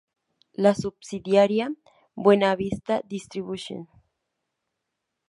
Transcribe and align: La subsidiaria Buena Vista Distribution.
La 0.55 0.73
subsidiaria 0.73 1.71
Buena 2.15 2.55
Vista 2.55 3.01
Distribution. 3.05 3.87